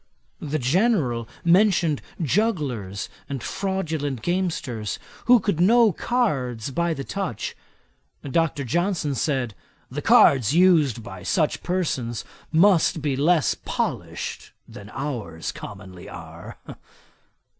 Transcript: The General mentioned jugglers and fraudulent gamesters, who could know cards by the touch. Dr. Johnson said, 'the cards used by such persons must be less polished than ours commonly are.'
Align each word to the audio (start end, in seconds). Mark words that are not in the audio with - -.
The 0.39 0.57
General 0.57 1.29
mentioned 1.45 2.01
jugglers 2.19 3.07
and 3.29 3.43
fraudulent 3.43 4.23
gamesters, 4.23 4.97
who 5.25 5.39
could 5.39 5.59
know 5.59 5.91
cards 5.91 6.71
by 6.71 6.95
the 6.95 7.03
touch. 7.03 7.55
Dr. 8.23 8.63
Johnson 8.63 9.13
said, 9.13 9.53
'the 9.91 10.01
cards 10.01 10.55
used 10.55 11.03
by 11.03 11.21
such 11.21 11.61
persons 11.61 12.25
must 12.51 13.03
be 13.03 13.15
less 13.15 13.53
polished 13.53 14.53
than 14.67 14.89
ours 14.89 15.51
commonly 15.51 16.09
are.' 16.09 16.57